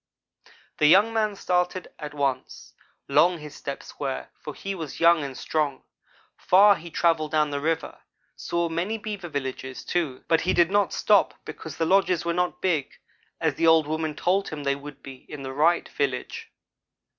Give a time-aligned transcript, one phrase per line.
[0.79, 2.73] "The young man started at once.
[3.07, 5.83] Long his steps were, for he was young and strong.
[6.37, 7.99] Far he travelled down the river
[8.35, 12.63] saw many beaver villages, too, but he did not stop, because the lodges were not
[12.63, 12.93] big,
[13.39, 16.49] as the old woman told him they would be in the right village.